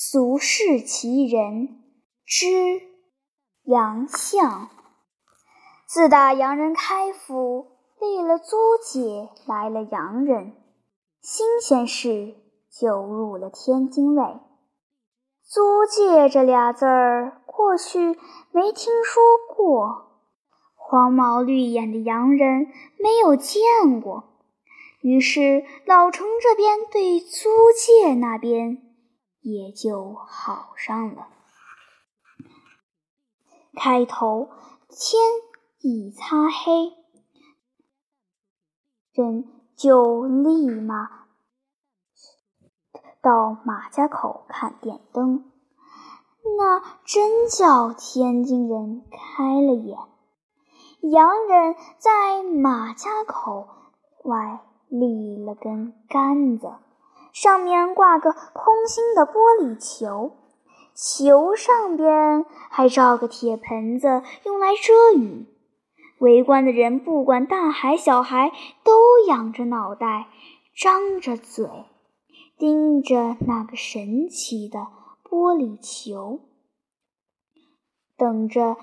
[0.00, 1.82] 俗世奇人
[2.24, 2.46] 之
[3.64, 4.70] 洋相。
[5.88, 7.66] 自打洋人开府
[8.00, 10.52] 立了租界，来了洋人，
[11.20, 12.36] 新鲜事
[12.70, 14.22] 就入了天津卫。
[15.42, 17.98] 租界这俩字儿，过去
[18.52, 19.20] 没听说
[19.52, 20.12] 过，
[20.76, 22.68] 黄毛绿眼的洋人
[23.00, 24.22] 没有见过，
[25.02, 28.84] 于是老城这边对租界那边。
[29.40, 31.28] 也就好上了。
[33.74, 34.48] 开头
[34.88, 35.22] 天
[35.80, 36.92] 一擦黑，
[39.12, 39.44] 人
[39.76, 41.26] 就立马
[43.20, 45.50] 到马家口看电灯，
[46.56, 49.98] 那真叫天津人开了眼。
[51.00, 53.68] 洋人在马家口
[54.24, 56.72] 外立了根杆子。
[57.32, 60.32] 上面挂个空心的玻璃球，
[60.94, 65.46] 球上边还罩个铁盆子，用来遮雨。
[66.18, 68.50] 围观的人不管大孩小孩，
[68.82, 70.26] 都仰着脑袋，
[70.74, 71.68] 张着嘴，
[72.58, 74.88] 盯着那个神奇的
[75.22, 76.40] 玻璃球，
[78.16, 78.76] 等着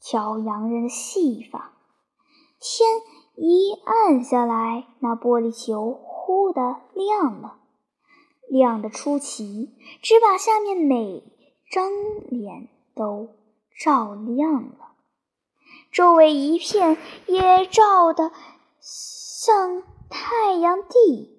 [0.00, 1.70] 瞧洋人的戏法。
[2.58, 2.88] 天
[3.36, 7.58] 一暗下来，那玻璃球忽的亮了。
[8.54, 11.24] 亮得出奇，只把下面每
[11.72, 11.90] 张
[12.30, 13.30] 脸都
[13.76, 14.92] 照亮了，
[15.90, 16.96] 周围一片
[17.26, 18.30] 也照得
[18.78, 21.36] 像太阳地，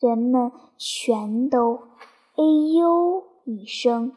[0.00, 1.76] 人们全都
[2.34, 2.42] 哎
[2.76, 4.16] 呦一声，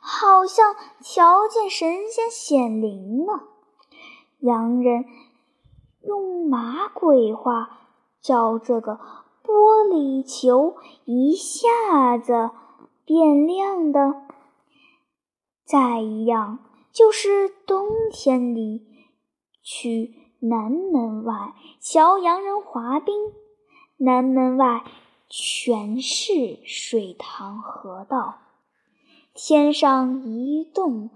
[0.00, 3.48] 好像瞧见神仙显灵了。
[4.38, 5.06] 洋人
[6.02, 7.80] 用马鬼话
[8.20, 9.25] 叫这个。
[9.86, 12.50] 玻璃球一下子
[13.04, 14.26] 变亮的，
[15.64, 16.58] 再一样
[16.92, 18.84] 就是冬天里
[19.62, 23.14] 去南门外瞧洋人滑冰，
[23.98, 24.84] 南门外
[25.28, 28.38] 全是水塘河道，
[29.34, 31.10] 天上一动，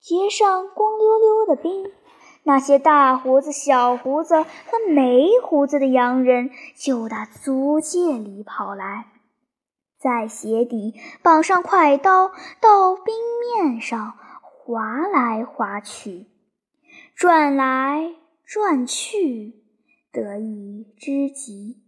[0.00, 1.92] 结上光溜溜的冰。
[2.46, 9.06] 那些大胡子、小胡子和没胡子的洋人就打租界里跑来，
[9.98, 12.28] 在鞋底绑上快刀，
[12.60, 13.12] 到冰
[13.58, 16.28] 面上划来划去，
[17.16, 18.14] 转来
[18.44, 19.64] 转去，
[20.12, 21.82] 得意之极。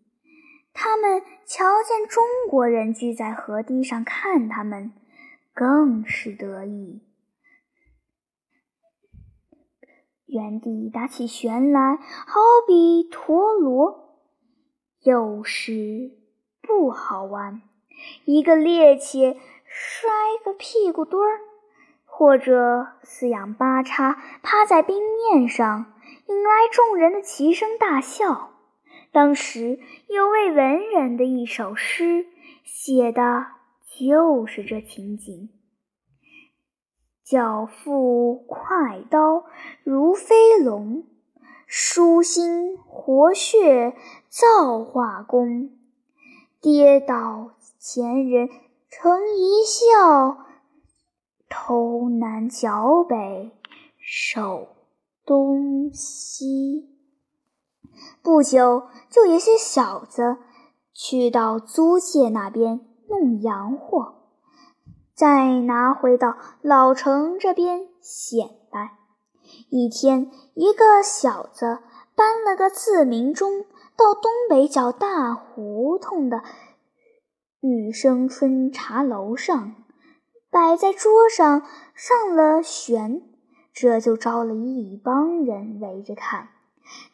[0.74, 4.92] 他们瞧见中国人聚在河堤上看他们，
[5.54, 7.04] 更是得意。
[10.28, 14.20] 原地打起旋来，好比陀螺。
[15.02, 16.12] 有时
[16.60, 17.62] 不好玩，
[18.26, 20.10] 一个趔趄摔
[20.44, 21.40] 个屁股墩儿，
[22.04, 25.94] 或者四仰八叉趴在冰面上，
[26.26, 28.50] 引来众人的齐声大笑。
[29.10, 32.26] 当时有位文人的一首诗，
[32.64, 33.46] 写的
[33.98, 35.48] 就是这情景。
[37.24, 39.44] 脚腹快刀
[39.84, 41.04] 如飞龙，
[41.66, 43.94] 舒心活血
[44.28, 45.70] 造化功。
[46.60, 48.48] 跌倒前人
[48.90, 50.44] 成一笑，
[51.48, 53.52] 头南脚北
[53.98, 54.68] 守
[55.24, 56.88] 东西。
[58.22, 60.38] 不久，就有些小子
[60.92, 64.14] 去到租界那边弄洋货。
[65.14, 68.96] 再拿回到老城这边显摆。
[69.70, 71.78] 一天，一个小子
[72.14, 73.64] 搬了个自鸣钟
[73.96, 76.42] 到东北角大胡同的
[77.60, 79.74] 玉生春茶楼上，
[80.50, 81.62] 摆在桌上
[81.94, 83.22] 上了弦，
[83.72, 86.48] 这就招了一帮人围着看，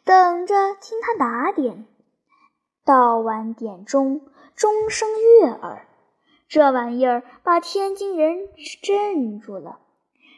[0.03, 1.85] 等着听他打点。
[2.85, 4.21] 到晚点钟，
[4.55, 5.09] 钟声
[5.41, 5.87] 悦耳。
[6.47, 8.49] 这玩意儿把天津人
[8.83, 9.79] 镇住了，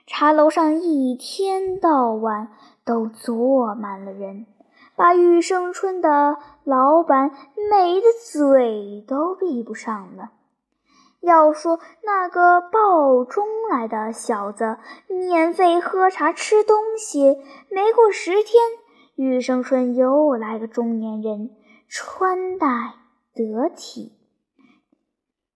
[0.07, 2.48] 茶楼上一天到晚
[2.86, 4.48] 都坐满了人，
[4.95, 7.31] 把玉生春的老板
[7.69, 10.31] 美的嘴都闭不上了。
[11.19, 14.77] 要说那个报钟来的小子，
[15.09, 17.38] 免费喝茶吃东西，
[17.69, 18.63] 没过十天，
[19.15, 21.50] 玉生春又来个中年人，
[21.89, 22.68] 穿戴
[23.36, 24.13] 得体。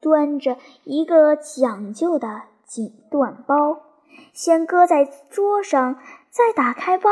[0.02, 3.80] 端着一个讲究的锦缎包，
[4.34, 6.00] 先搁在桌上，
[6.30, 7.10] 再打开包，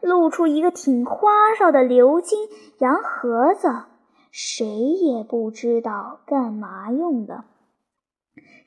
[0.00, 2.48] 露出一个挺花哨的鎏金
[2.78, 3.84] 洋盒子，
[4.30, 7.44] 谁也不知道干嘛用的。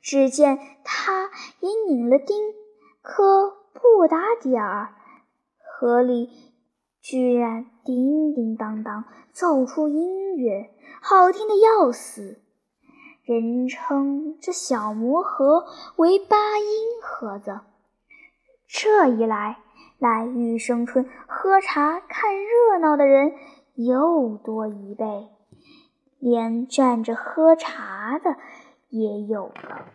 [0.01, 1.29] 只见他
[1.59, 2.35] 也拧了钉，
[3.01, 4.95] 可不打点儿，
[5.59, 6.29] 盒里
[7.01, 10.69] 居然叮叮当当奏出音乐，
[11.01, 12.42] 好听的要死。
[13.25, 15.65] 人称这小魔盒
[15.95, 16.65] 为八音
[17.01, 17.61] 盒子。
[18.67, 19.59] 这一来，
[19.97, 23.33] 来玉生春喝茶看热闹的人
[23.75, 25.29] 又多一倍，
[26.19, 28.35] 连站着喝茶的
[28.89, 29.85] 也有了。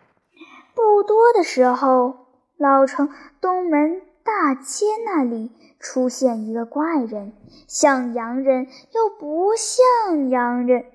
[0.73, 2.15] 不多的时候，
[2.57, 3.09] 老城
[3.39, 7.33] 东门大街那里出现一个怪人，
[7.67, 10.85] 像洋人又不像洋人。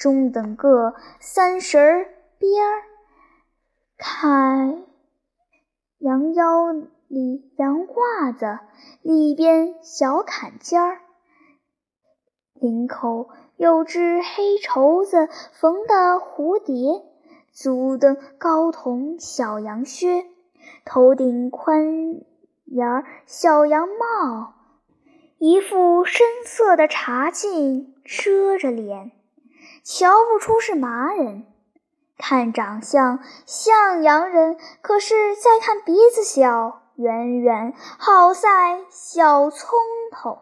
[0.00, 2.08] 中等个三十儿
[2.38, 2.82] 边儿，
[3.98, 4.86] 看
[5.98, 6.72] 羊腰
[7.06, 8.60] 里羊褂子，
[9.02, 11.02] 里边小坎肩儿，
[12.54, 17.04] 领口有只黑绸子缝的蝴蝶，
[17.52, 20.24] 足蹬高筒小羊靴，
[20.86, 22.24] 头顶宽
[22.64, 24.54] 檐儿小羊帽，
[25.36, 29.12] 一副深色的茶镜遮着脸。
[29.82, 31.46] 瞧不出是麻人，
[32.18, 39.78] 看长相像洋人，可是再看鼻子小，圆圆，好赛小葱
[40.12, 40.38] 头。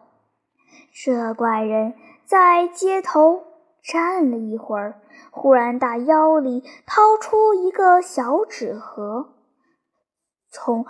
[0.91, 1.95] 这怪人
[2.25, 3.43] 在街头
[3.81, 5.01] 站了一会儿，
[5.31, 9.33] 忽然打腰里掏出一个小纸盒，
[10.49, 10.85] 从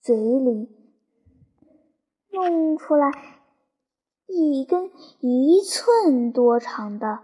[0.00, 0.70] 嘴里
[2.30, 3.10] 弄出来。
[4.26, 4.90] 一根
[5.20, 7.20] 一寸多长的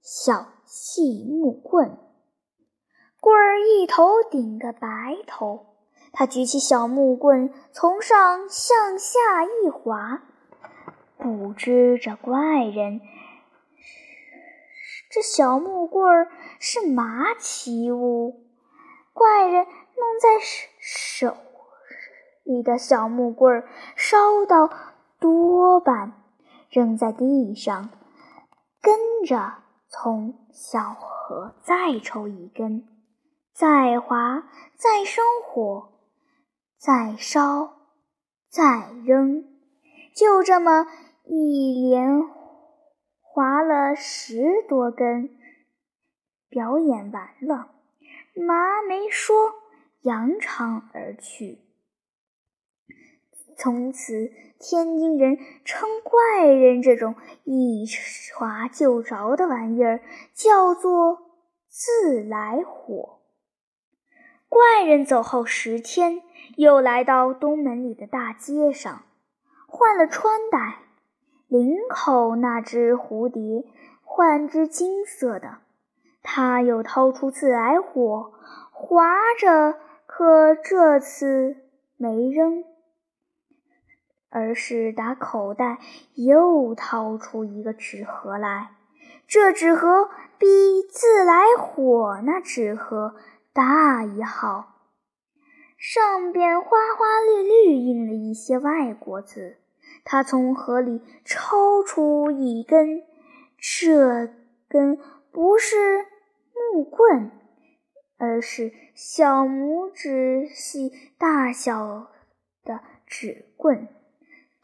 [0.00, 1.98] 小细木棍，
[3.20, 5.66] 棍儿一头顶个白头。
[6.12, 10.22] 他举起小木棍，从上向下一划，
[11.18, 13.00] 不知这怪人
[15.10, 18.46] 这小木棍儿是麻奇物。
[19.12, 20.28] 怪人弄在
[20.78, 21.36] 手
[22.44, 24.70] 里的小木棍儿烧到
[25.18, 26.12] 多半。
[26.70, 27.90] 扔在地上，
[28.82, 28.94] 跟
[29.26, 32.86] 着从小河再抽一根，
[33.52, 35.92] 再划，再生火，
[36.78, 37.76] 再烧，
[38.48, 39.44] 再扔，
[40.14, 40.86] 就这么
[41.24, 42.22] 一连
[43.20, 45.30] 划了十多根。
[46.48, 47.70] 表演完了，
[48.34, 49.52] 麻没说，
[50.02, 51.65] 扬长而去。
[53.56, 57.14] 从此，天津人称怪人这种
[57.44, 57.86] 一
[58.34, 60.00] 划就着的玩意儿
[60.34, 61.18] 叫做
[61.68, 63.20] 自来火。
[64.48, 66.22] 怪人走后十天，
[66.56, 69.02] 又来到东门里的大街上，
[69.66, 70.80] 换了穿戴，
[71.48, 73.68] 领口那只蝴蝶
[74.02, 75.58] 换只金色的。
[76.22, 78.32] 他又掏出自来火，
[78.70, 81.56] 划着，可这次
[81.96, 82.64] 没扔。
[84.28, 85.78] 而是打口袋
[86.14, 88.72] 又掏出一个纸盒来，
[89.26, 90.46] 这纸盒比
[90.90, 93.14] 自来火那纸盒
[93.52, 94.74] 大一号，
[95.78, 99.56] 上边花花绿绿印了一些外国字。
[100.04, 103.02] 他从盒里抽出一根，
[103.58, 104.28] 这
[104.68, 104.98] 根
[105.32, 106.04] 不是
[106.72, 107.30] 木棍，
[108.18, 112.08] 而是小拇指细大小
[112.64, 113.88] 的纸棍。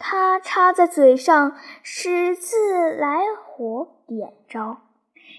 [0.04, 4.78] 他插在嘴上，使自来火点着，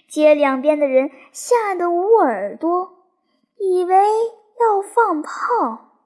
[0.08, 3.10] 街两边的人吓得捂耳朵，
[3.58, 3.94] 以为
[4.62, 6.00] 要放炮。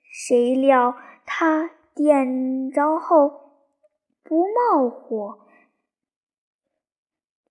[0.00, 0.96] 谁料
[1.26, 3.64] 他点着后
[4.22, 5.48] 不冒火，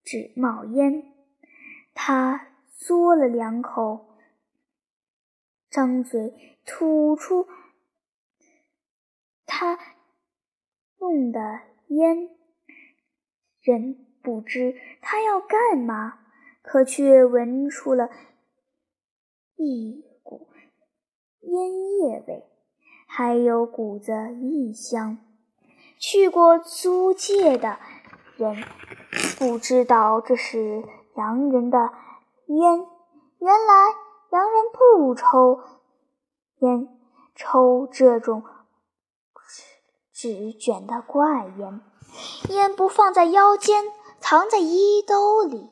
[0.06, 1.04] 只冒烟。
[1.94, 2.48] 他
[2.80, 4.08] 嘬了两口，
[5.70, 7.46] 张嘴吐出
[9.46, 9.78] 他。
[11.31, 12.29] 的烟，
[13.62, 16.19] 人不知他要干嘛，
[16.62, 18.09] 可却闻出了
[19.55, 20.47] 一股
[21.41, 22.45] 烟叶味，
[23.07, 25.17] 还有股子异香。
[26.00, 27.79] 去过租界的
[28.36, 28.63] 人
[29.39, 30.83] 不知道这是
[31.15, 31.91] 洋人的
[32.47, 32.86] 烟，
[33.39, 33.74] 原来
[34.31, 35.59] 洋人不抽
[36.59, 36.88] 烟，
[37.36, 38.43] 抽这种。
[40.19, 41.79] 纸卷的怪烟，
[42.50, 43.83] 烟不放在腰间，
[44.19, 45.69] 藏在衣兜里。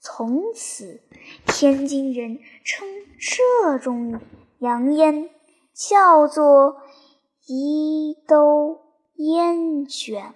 [0.00, 1.02] 从此，
[1.44, 2.88] 天津人称
[3.20, 4.18] 这种
[4.60, 5.28] 洋烟
[5.74, 6.78] 叫做
[7.44, 8.80] 衣兜
[9.16, 10.34] 烟卷。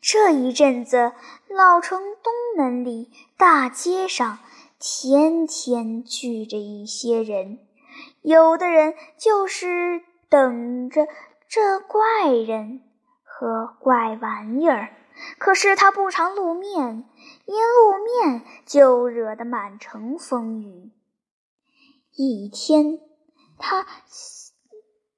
[0.00, 1.12] 这一阵子，
[1.46, 4.40] 老城东门里、大街上，
[4.80, 7.60] 天天聚着一些人。
[8.20, 11.06] 有的人就是等着
[11.54, 12.80] 这怪人
[13.22, 14.96] 和怪玩意儿，
[15.38, 17.06] 可是他不常露面，
[17.44, 20.92] 一露面就惹得满城风雨。
[22.12, 22.98] 一天，
[23.58, 23.86] 他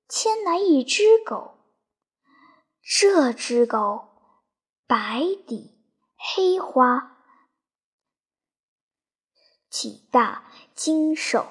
[0.08, 1.56] 牵来一只狗，
[2.82, 4.08] 这只狗
[4.88, 5.78] 白底
[6.16, 7.16] 黑花，
[9.70, 11.46] 体大精瘦。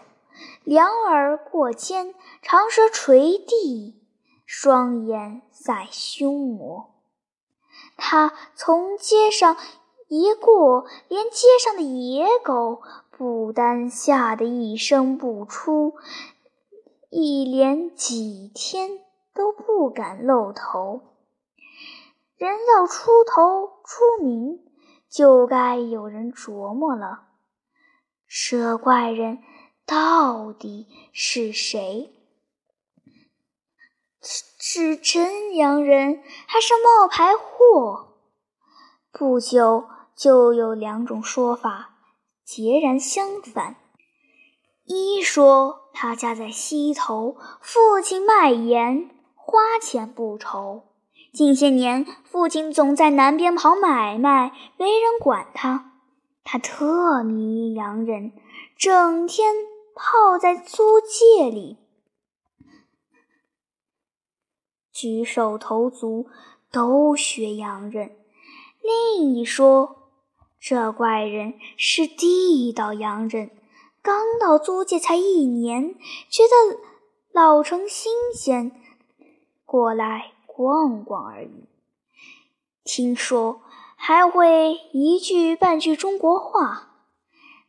[0.65, 4.02] 两耳过肩，长舌垂地，
[4.55, 6.91] 双眼赛凶魔。
[7.97, 9.57] 他从街上
[10.09, 15.95] 一过，连街上的野狗不单吓得一声不出，
[17.09, 18.99] 一连几天
[19.33, 21.01] 都不敢露头。
[22.37, 24.59] 人要出头出名，
[25.09, 27.23] 就该有人琢磨了。
[28.27, 29.39] 这怪人。
[29.85, 32.13] 到底是谁？
[34.23, 38.13] 是真洋人还是冒牌货？
[39.11, 41.95] 不久就有两种说法，
[42.45, 43.75] 截然相反。
[44.85, 50.83] 一说他家在西头，父亲卖盐，花钱不愁。
[51.33, 55.91] 近些年，父亲总在南边跑买卖，没人管他。
[56.43, 58.31] 他特迷洋人，
[58.77, 59.53] 整天。
[59.95, 61.77] 泡在租界里，
[64.93, 66.27] 举手投足
[66.71, 68.15] 都学洋人。
[68.81, 70.11] 另一说，
[70.59, 73.49] 这怪人是地道洋人，
[74.01, 75.95] 刚到租界才一年，
[76.29, 76.79] 觉得
[77.31, 78.71] 老城新鲜，
[79.65, 81.65] 过来逛逛而已。
[82.83, 83.61] 听说
[83.95, 86.89] 还会一句半句中国话。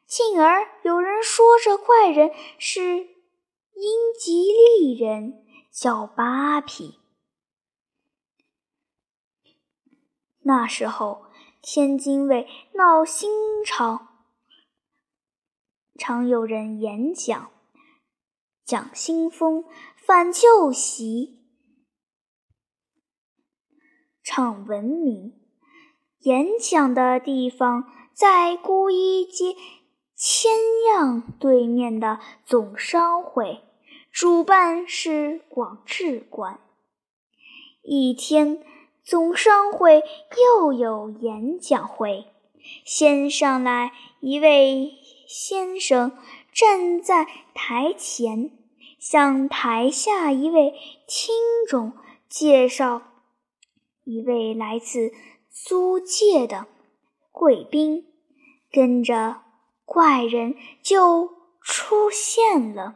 [0.07, 6.99] 进而有人说这怪人是英吉利人，叫巴皮。
[10.45, 11.27] 那时候
[11.61, 13.31] 天津卫闹新
[13.65, 14.09] 潮，
[15.99, 17.51] 常有人演讲，
[18.65, 19.65] 讲新风，
[19.97, 21.41] 反旧习，
[24.23, 25.41] 唱文明。
[26.21, 29.57] 演讲的地方在孤衣街。
[30.17, 30.53] 千
[30.87, 33.63] 样对面的总商会，
[34.13, 36.61] 主办是广智馆。
[37.83, 38.65] 一天，
[39.05, 40.03] 总商会
[40.37, 42.27] 又有演讲会，
[42.85, 44.93] 先上来一位
[45.29, 46.17] 先生，
[46.53, 48.51] 站在台前，
[48.99, 50.73] 向台下一位
[51.07, 51.35] 听
[51.69, 51.93] 众
[52.29, 53.03] 介绍
[54.05, 55.13] 一位来自
[55.51, 56.67] 租界的
[57.31, 58.07] 贵宾，
[58.73, 59.43] 跟着。
[59.87, 61.29] 怪人就
[61.61, 62.95] 出现了，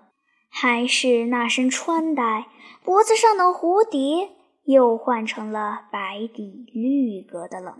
[0.48, 2.46] 还是那身穿戴，
[2.82, 4.30] 脖子上的蝴蝶
[4.68, 7.78] 又换成了白底绿格的了。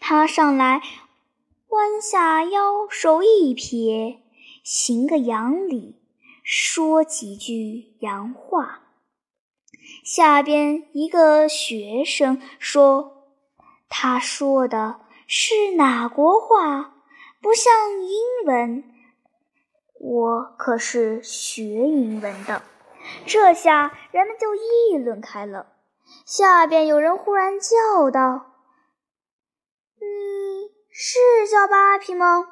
[0.00, 0.82] 他上来，
[1.68, 4.18] 弯下腰，手一撇，
[4.64, 5.94] 行个洋礼，
[6.42, 8.80] 说几句洋话。
[10.04, 13.28] 下边一个学生说
[13.88, 16.96] ：“他说的是哪国话？”
[17.40, 18.84] 不像英文，
[19.98, 22.62] 我可是学英文的。
[23.24, 25.66] 这下人们就议论开了。
[26.30, 28.52] 下边有人忽然叫道
[29.98, 31.18] ：“你是
[31.50, 32.46] 叫巴皮吗？”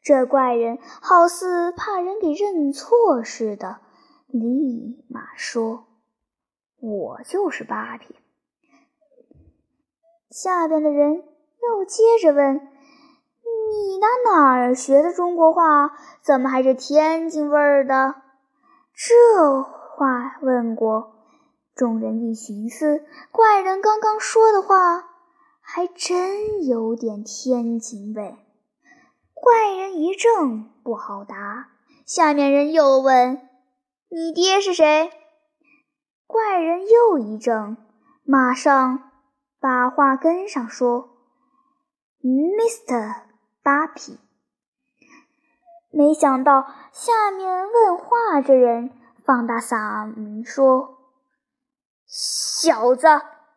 [0.00, 3.80] 这怪人好似怕人给认错似的，
[4.28, 5.88] 立马说
[6.78, 8.14] ：“我就是巴皮。”
[10.30, 11.24] 下边的人
[11.60, 12.54] 又接着问。
[12.54, 15.90] 你那哪儿学的中国话？
[16.22, 18.14] 怎么还是天津味儿的？
[18.94, 21.15] 这话问过，
[21.76, 25.10] 众人一寻思，怪人刚刚说的话
[25.60, 28.38] 还真有点天津味。
[29.34, 31.68] 怪人一怔，不好答。
[32.06, 33.46] 下面人又问
[34.08, 35.10] ：“你爹是谁？”
[36.26, 37.76] 怪人又一怔，
[38.24, 39.10] 马上
[39.60, 41.10] 把话跟上说
[42.22, 43.16] ：“Mr。”
[43.62, 44.18] 八匹，
[45.90, 48.92] 没想到下面问话这人
[49.24, 50.95] 放大嗓门说
[52.18, 53.06] ：“小子，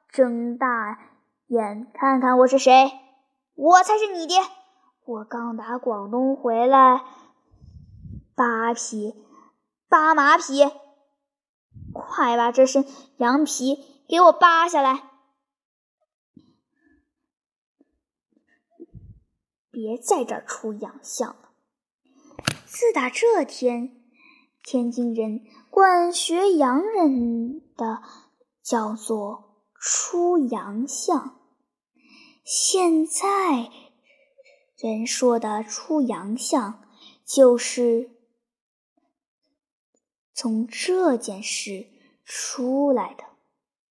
[0.09, 0.99] 睁大
[1.47, 2.91] 眼看看我是谁！
[3.55, 4.35] 我才是你爹！
[5.05, 7.05] 我刚打广东回来，
[8.35, 9.15] 扒皮，
[9.87, 10.69] 扒马皮，
[11.93, 12.85] 快把这身
[13.15, 15.03] 羊皮给我扒下来！”
[19.71, 21.51] 别在这儿出洋相了。
[22.65, 24.03] 自打这天，
[24.61, 28.03] 天津人管学洋人的
[28.69, 31.41] 叫做出洋相。
[32.43, 33.71] 现在
[34.77, 36.83] 人说的出洋相，
[37.25, 38.11] 就是
[40.35, 41.87] 从这件事
[42.23, 43.23] 出来的。